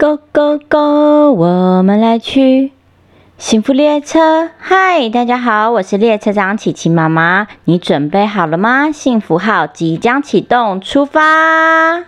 [0.00, 1.32] Go go go！
[1.32, 2.70] 我们来去
[3.36, 4.48] 幸福列车。
[4.56, 7.48] 嗨，大家好，我是列车长琪琪妈妈。
[7.64, 8.92] 你准备好了吗？
[8.92, 12.04] 幸福号即将启动，出发！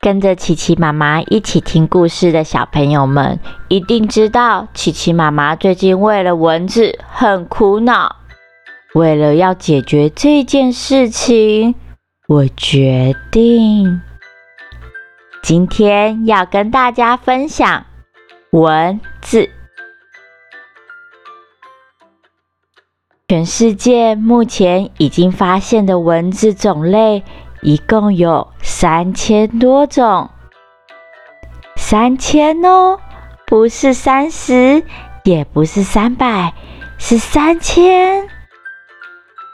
[0.00, 8.16] 跟着琪琪妈妈一起听故事的小朋友们，一定知道琪琪妈妈最近为了蚊子很苦恼。
[8.94, 11.74] 为了要解决这件事情，
[12.26, 14.00] 我决定。
[15.46, 17.86] 今天要跟大家分享
[18.50, 19.48] 蚊子。
[23.28, 27.22] 全世界目前已经发现的蚊子种类
[27.62, 30.28] 一共有三千多种，
[31.76, 32.98] 三千哦，
[33.46, 34.82] 不是三十，
[35.22, 36.52] 也不是三百，
[36.98, 38.28] 是三千。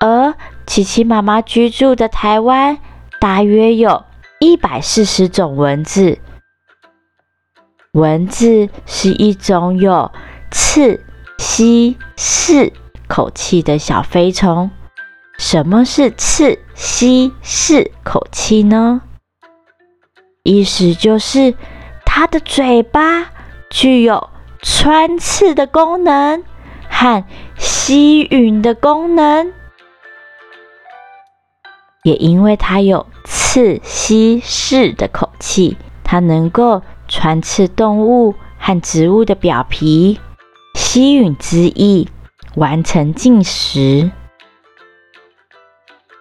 [0.00, 0.32] 而
[0.66, 2.78] 琪琪妈妈居住的台湾，
[3.20, 4.02] 大约有。
[4.44, 6.18] 一百四十种蚊子，
[7.92, 10.12] 蚊子是一种有
[10.50, 11.02] 刺、
[11.38, 12.70] 吸、噬
[13.08, 14.70] 口气的小飞虫。
[15.38, 19.00] 什么是刺、吸、噬口气呢？
[20.42, 21.54] 意思就是
[22.04, 23.32] 它的嘴巴
[23.70, 24.28] 具有
[24.60, 26.44] 穿刺的功能
[26.90, 27.24] 和
[27.56, 29.54] 吸吮的功能，
[32.02, 33.06] 也因为它有。
[33.54, 40.18] 刺吸式的口气，它能够穿刺动物和植物的表皮，
[40.74, 42.08] 吸吮汁液，
[42.56, 44.10] 完成进食。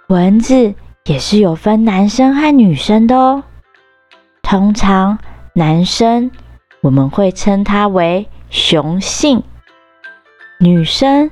[0.09, 0.75] 蚊子
[1.06, 3.44] 也是有分男生和女生的哦。
[4.44, 5.18] 通常
[5.56, 6.30] 男生
[6.81, 9.42] 我们会称它为雄性，
[10.59, 11.31] 女生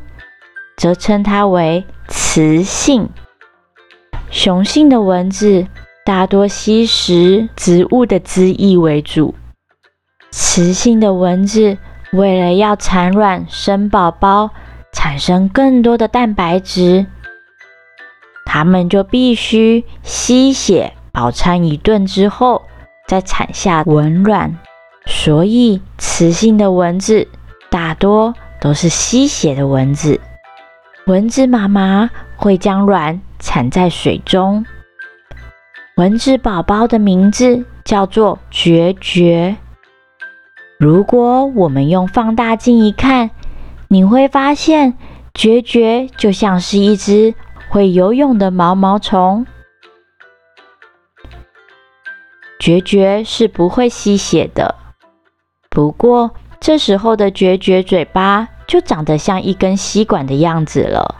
[0.77, 3.08] 则称它为雌性。
[4.31, 5.67] 雄性的蚊子。
[6.03, 9.35] 大多吸食植物的汁液为主。
[10.31, 11.77] 雌性的蚊子
[12.11, 14.49] 为了要产卵生宝宝，
[14.91, 17.05] 产生更多的蛋白质，
[18.45, 22.64] 它们就必须吸血饱餐一顿之后，
[23.08, 24.58] 再产下蚊卵。
[25.05, 27.27] 所以，雌性的蚊子
[27.70, 30.20] 大多都是吸血的蚊子。
[31.05, 34.65] 蚊子妈妈会将卵产在水中。
[35.97, 39.57] 蚊子宝宝的名字叫做决绝。
[40.79, 43.29] 如果我们用放大镜一看，
[43.89, 44.97] 你会发现
[45.33, 47.35] 决绝就像是一只
[47.69, 49.45] 会游泳的毛毛虫。
[52.58, 54.75] 决绝是不会吸血的，
[55.69, 61.15] 不过这时候的决绝嘴巴就长得像一根吸管的样子了。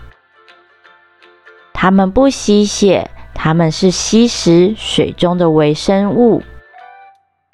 [1.74, 3.12] 它们不吸血。
[3.34, 6.44] 它们是吸食水中的微生物，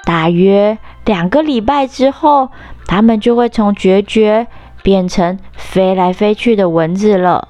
[0.05, 2.49] 大约两个礼拜之后，
[2.85, 4.47] 它们就会从决绝
[4.83, 7.47] 变成飞来飞去的蚊子了。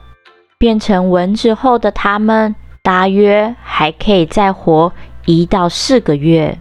[0.60, 4.92] 变成蚊子后的它们，大约还可以再活
[5.26, 6.58] 一到四个月。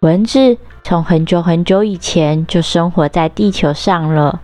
[0.00, 4.40] 蚊子从很久很久以前就生活在地球上了。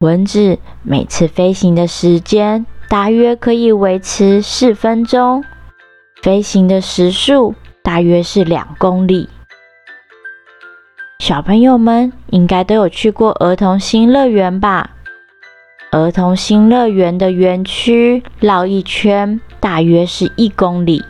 [0.00, 2.66] 蚊子每次飞行的时间。
[2.88, 5.44] 大约可以维持四分钟，
[6.22, 9.28] 飞行的时速大约是两公里。
[11.18, 14.90] 小朋友们应该都有去过儿童新乐园吧？
[15.90, 21.02] 儿童新乐园的园区绕一圈大约是一公里，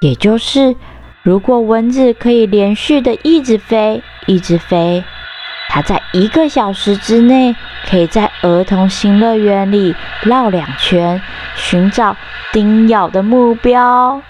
[0.00, 0.74] 也就是
[1.22, 5.04] 如果蚊子可以连续的一直飞，一直飞。
[5.68, 7.54] 它在一个小时之内，
[7.88, 11.22] 可以在儿童新乐园里绕两圈，
[11.54, 12.16] 寻找
[12.52, 14.20] 叮咬的目标。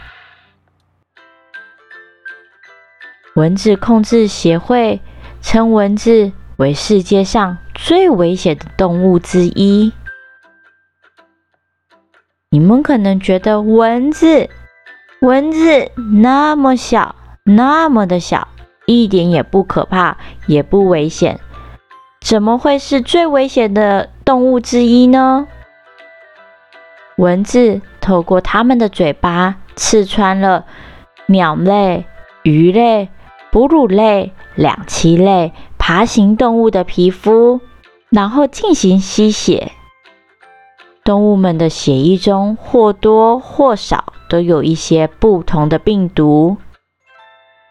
[3.35, 5.01] 蚊子控制协会
[5.43, 9.93] 称蚊子为世界上最危险的动物之一。
[12.51, 14.49] 你们可能觉得蚊子，
[15.21, 15.91] 蚊子
[16.23, 17.15] 那么小，
[17.45, 18.49] 那么的小。
[18.87, 20.17] 一点也不可怕，
[20.47, 21.41] 也不危险，
[22.21, 25.47] 怎么会是最危险的动物之一呢？
[27.17, 30.67] 蚊子透过它们的嘴巴刺穿了
[31.27, 32.05] 鸟类、
[32.43, 33.09] 鱼类、
[33.51, 37.61] 哺乳类、两栖类、爬行动物的皮肤，
[38.11, 39.73] 然后进行吸血。
[41.05, 46.57] 动物们的血液中或多或少都有一些不同的病毒。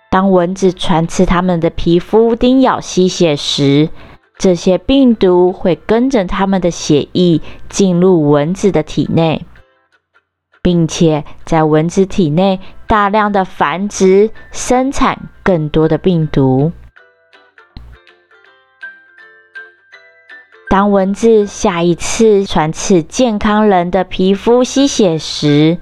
[0.10, 3.90] 当蚊子穿刺它们的皮肤、叮咬、吸血时，
[4.46, 9.44] 这些病毒会跟着它们的血液进入蚊子的体内，
[10.62, 16.72] 并且在蚊子体内大量的繁殖，生产更多的病毒。
[20.70, 25.80] 当蚊子下一次穿刺健康人的皮肤吸血时，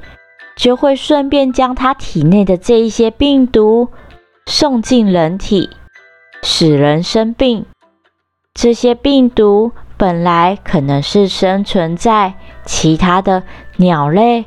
[0.55, 3.89] 就会顺便将它体内的这一些病毒
[4.45, 5.69] 送进人体，
[6.43, 7.65] 使人生病。
[8.53, 12.35] 这些病毒本来可能是生存在
[12.65, 13.43] 其他的
[13.77, 14.45] 鸟类、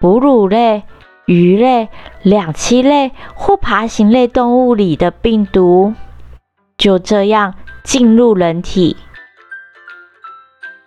[0.00, 0.84] 哺乳类、
[1.26, 1.88] 鱼类、
[2.22, 5.92] 两栖类或爬行类动物里的病毒，
[6.76, 8.96] 就这样进入人体。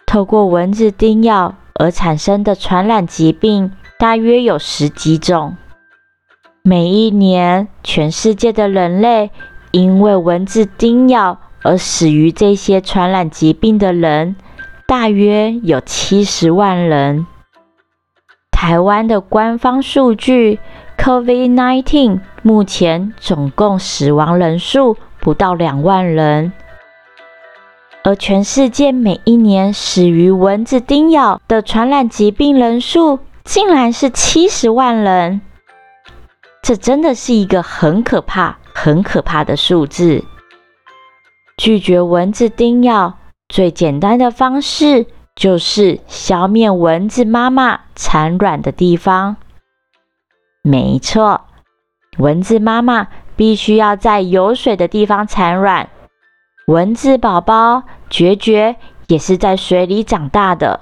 [0.06, 5.58] 透过蚊子叮咬而产生的传染疾病大约有十几种。
[6.64, 9.30] 每一年，全世界的人类
[9.72, 14.36] 因为蚊子叮咬而死于这些传染疾病的人，
[14.88, 17.28] 大约有七十万人。
[18.52, 20.60] 台湾的官方数据
[20.98, 26.52] ，COVID-19 目前总共死亡人数不到两万人。
[28.04, 35.42] 而全世界每一年死于蚊子叮咬的传染疾病人数，竟然是七十万人。
[36.64, 40.24] 这真的是一个很可怕、很可怕的数字。
[41.64, 45.06] 拒绝蚊子叮咬最简单的方式，
[45.36, 49.36] 就是消灭蚊子妈妈产卵的地方。
[50.64, 51.42] 没错，
[52.18, 55.88] 蚊子妈妈必须要在有水的地方产卵。
[56.66, 60.80] 蚊子宝宝绝绝也是在水里长大的，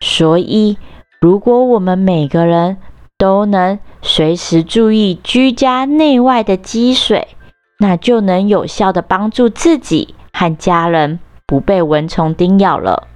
[0.00, 0.76] 所以
[1.20, 2.78] 如果我们每个人
[3.16, 7.28] 都能随时注意居家内外的积水，
[7.78, 13.08] 那就能有效的帮助自己和家人不被蚊虫叮咬了。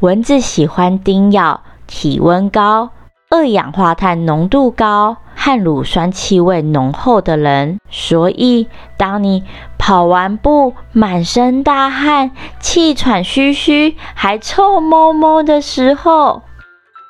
[0.00, 2.90] 蚊子喜欢叮咬体温高、
[3.30, 5.16] 二氧化碳浓度高。
[5.40, 9.44] 和乳酸气味浓厚的人，所以当你
[9.78, 16.42] 跑完步满身大汗、气喘吁吁、还臭摸摸的时候，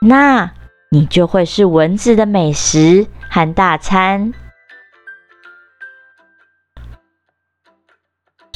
[0.03, 0.53] 那
[0.91, 4.35] 你就会是蚊子的美食和大餐。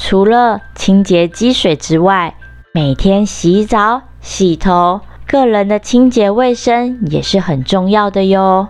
[0.04, 2.34] 除了清洁积水之外，
[2.74, 8.66] 每天洗澡、洗头，个人的清洁卫生也是很重要的哟。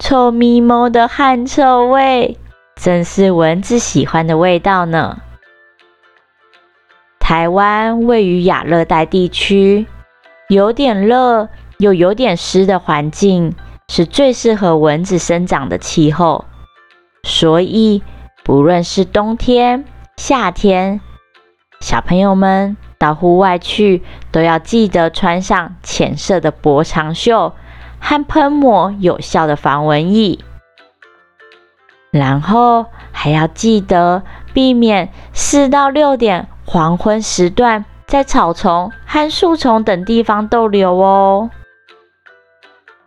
[0.00, 2.36] 臭咪咪的汗臭味，
[2.74, 5.18] 正是蚊子喜欢的味道呢。
[7.20, 9.86] 台湾位于亚热带地区，
[10.48, 11.48] 有点热
[11.78, 13.54] 又有点湿的环境，
[13.88, 16.44] 是最适合蚊子生长的气候。
[17.22, 18.02] 所以，
[18.42, 19.84] 不论是冬天、
[20.16, 21.00] 夏天，
[21.80, 27.52] 小朋友们到户外去，都要记得穿上浅色的薄长袖。
[28.04, 30.40] 和喷抹有效的防蚊液，
[32.10, 41.50] 然后还要记得避免四到六点黄昏时段在草丛和树丛等地方逗留哦。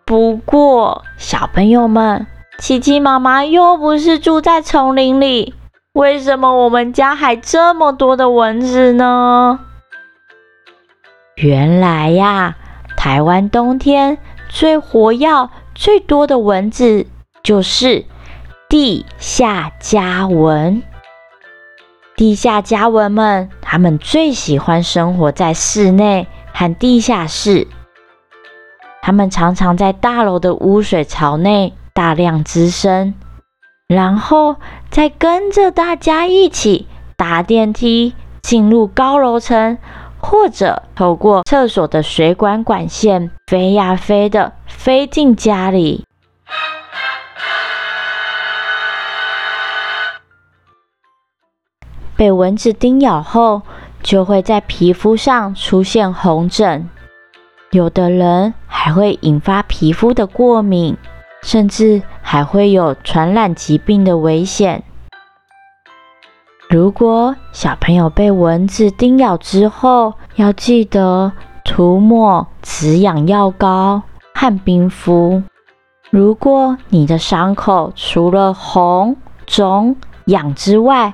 [0.05, 2.25] 不过，小朋友们，
[2.57, 5.53] 琪琪妈妈又不是住在丛林里，
[5.95, 9.61] 为什么我们家还这么多的蚊子呢？
[11.35, 12.57] 原来呀，
[12.97, 14.17] 台湾冬天。
[14.49, 17.07] 最活跃、最多的蚊子
[17.43, 18.05] 就是
[18.67, 20.83] 地下家蚊。
[22.17, 27.67] 地下家蚊们，它们最喜欢生活在室内和地下室。
[29.01, 33.13] 它们常常在大楼的污水槽内大量滋生，
[33.87, 34.55] 然后
[34.89, 39.77] 再跟着大家一起搭电梯进入高楼层。
[40.17, 46.03] 或者透过厕所的水管管线飞呀飞的飞进家里，
[52.15, 53.61] 被蚊子叮咬后，
[54.01, 56.89] 就会在皮肤上出现红疹，
[57.69, 60.97] 有的人还会引发皮肤的过敏，
[61.43, 64.83] 甚至还会有传染疾病的危险。
[66.67, 71.31] 如果小朋友被蚊子叮咬之后，要记得
[71.63, 74.01] 涂抹止痒药膏
[74.33, 75.43] 和冰敷。
[76.09, 79.15] 如果你的伤口除了红、
[79.45, 81.13] 肿、痒之外，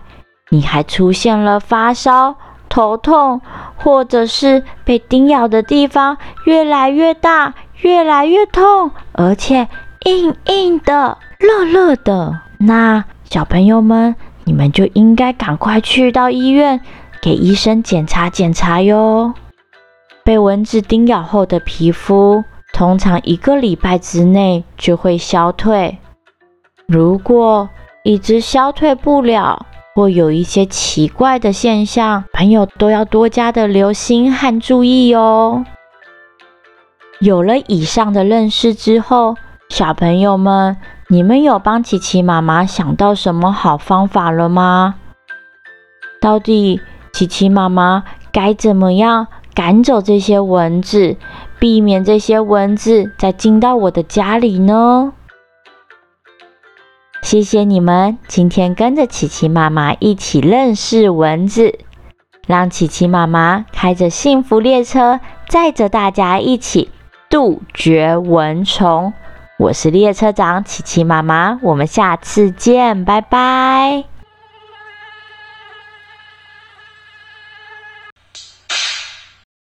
[0.49, 2.35] 你还出现了发烧、
[2.69, 3.41] 头痛，
[3.75, 9.67] 或者是被叮咬的地方越来越大、越来越痛，而且
[10.05, 14.15] 硬硬的、热热的，那小朋友们。
[14.43, 16.81] 你们就应该赶快去到医院
[17.21, 19.35] 给医生检查检查哟。
[20.23, 22.43] 被蚊子叮咬后的皮肤
[22.73, 25.99] 通常一个礼拜之内就会消退。
[26.87, 27.69] 如果
[28.03, 35.63] 一直消退不了，或有一些奇怪的现象，朋友都要多加的留心和注意哦。
[37.19, 39.37] 有了以上的认识之后，
[39.71, 40.75] 小朋友们，
[41.07, 44.95] 你们有帮琪琪妈妈想到什么好方法了吗？
[46.19, 46.81] 到底
[47.13, 51.15] 琪琪妈妈该怎么样赶走这些蚊子，
[51.57, 55.13] 避免这些蚊子再进到我的家里呢？
[57.21, 61.79] 谢谢你们今天跟着琪琪妈妈一起认识蚊子，
[62.45, 66.91] 让琪琪妈妈开着幸福列车，载着大家一起
[67.29, 69.13] 杜绝蚊虫。
[69.61, 74.10] 我是列车长琪琪妈妈，我们下次见，拜拜。